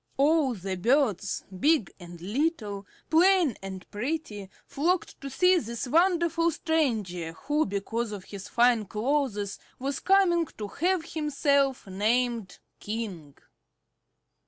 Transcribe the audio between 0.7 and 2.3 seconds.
birds, big and